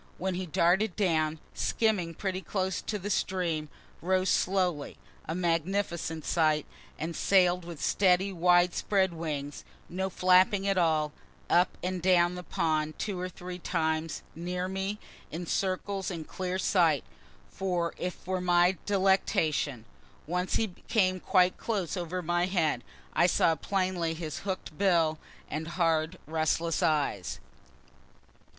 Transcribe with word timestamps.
Then 0.19 0.33
he 0.33 0.47
darted 0.47 0.95
down, 0.95 1.37
skimming 1.53 2.15
pretty 2.15 2.41
close 2.41 2.81
to 2.81 2.97
the 2.97 3.11
stream 3.11 3.69
rose 4.01 4.29
slowly, 4.31 4.97
a 5.27 5.35
magnificent 5.35 6.25
sight, 6.25 6.65
and 6.97 7.15
sail'd 7.15 7.65
with 7.65 7.79
steady 7.79 8.33
wide 8.33 8.73
spread 8.73 9.13
wings, 9.13 9.63
no 9.89 10.09
flapping 10.09 10.67
at 10.67 10.75
all, 10.79 11.11
up 11.51 11.77
and 11.83 12.01
down 12.01 12.33
the 12.33 12.41
pond 12.41 12.97
two 12.97 13.19
or 13.19 13.29
three 13.29 13.59
times, 13.59 14.23
near 14.33 14.67
me, 14.67 14.97
in 15.29 15.45
circles 15.45 16.09
in 16.09 16.23
clear 16.23 16.57
sight, 16.57 17.03
as 17.51 17.61
if 17.99 18.15
for 18.15 18.41
my 18.41 18.77
delectation. 18.87 19.85
Once 20.25 20.55
he 20.55 20.69
came 20.87 21.19
quite 21.19 21.57
close 21.57 21.95
over 21.95 22.23
my 22.23 22.47
head; 22.47 22.83
I 23.13 23.27
saw 23.27 23.53
plainly 23.53 24.15
his 24.15 24.39
hook'd 24.39 24.75
bill 24.79 25.19
and 25.47 25.67
hard 25.67 26.17
restless 26.25 26.81
eyes. 26.81 27.39